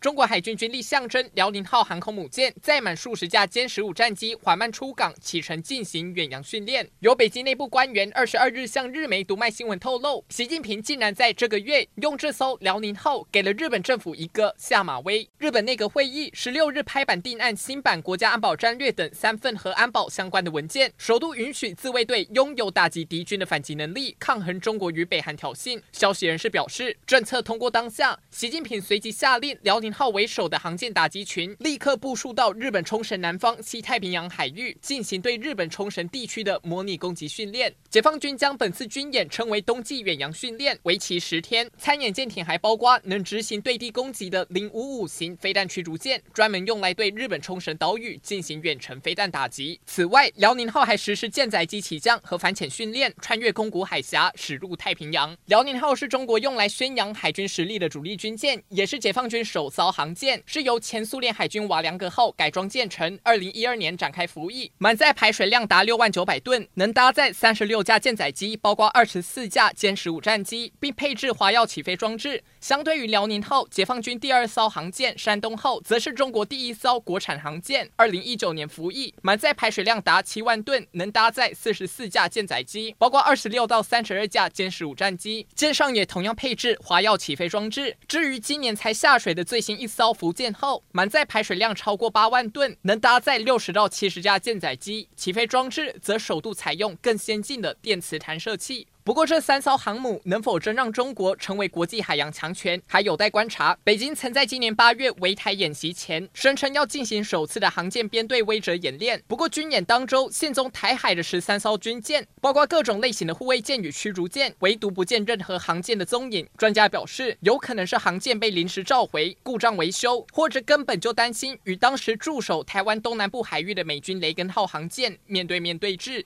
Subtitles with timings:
[0.00, 6.88] 中国海军军力象征辽宁号航空母舰载满数十架歼十五战机缓慢出港启程进行远洋训练。
[7.00, 15.28] 有北京内部官员二十二日向日媒读卖新闻透露，习近平竟然在这个月用这艘辽宁号给了日本政府一个下马威。
[15.36, 25.82] 日本内阁会议十六日拍板定案新版国家安保战略等三份和安保相关的文件，首度允许自卫队拥有打击敌军的反击能力，抗衡中国与北韩挑衅。
[25.90, 29.87] 消息人士表示，政策通过当下，习近平随即下令辽宁。
[29.92, 37.74] 号为首的航舰打击群立刻部署到日本冲绳南方西太平洋海域，进行对日本冲绳地区的模拟攻击训练。
[37.88, 41.70] 解放军将本次军演称为冬季远洋训练，为期十天。
[41.78, 49.80] 参演舰艇还包括能执行对地攻击的零五五型飞弹驱逐舰，专门用来对日本冲绳岛屿进行远程飞弹打击。
[49.86, 55.36] 此外，辽宁号还实施舰载机起降和反潜训练，穿越宫古海峡驶入太平洋。
[55.46, 72.42] 辽宁号是中国用来宣扬海军实力的主力军舰，也是解放军首次艘航舰，是由前苏联海军瓦良格号改装建成，二零一二年展开服役，满载排水量达六万九百吨，能搭载三十六架舰载机，包括二十四架歼十五战机，并配置滑跃起飞装置。
[72.60, 87.96] 相对于辽宁号，解放军第二艘航舰山东号，则是中国第一艘国产航舰，二零一九年服役，满载排水量达七万吨，能搭载四十四架舰载机，包括二十六到三十二架歼十五战机，舰上也同样配置滑跃起飞装置。
[88.08, 90.12] 至于今年才下水的最新一艘。
[90.12, 98.88] 福建号满载排水量超过八万吨，能搭载六十到七十架舰载机，起飞装置则首度采用更先进的电磁弹射器。
[99.08, 103.74] 不过，这三艘航母能否真让中国成为国际海洋强权，还有待观察。
[103.82, 109.22] 北京曾在今年八月围台演习前，声称要进行首次的航舰编队威慑演练。
[109.26, 116.46] 不过，军演当中现中台海的十三艘军舰，包括各种类型的护卫舰与驱逐舰，唯独不见任何航舰的踪影。
[116.58, 126.22] 专家表示，有可能是航舰被临时召回、故障维修，或者根本就担心与当时驻守台湾东南部海域的美军雷根号航舰面对面对峙。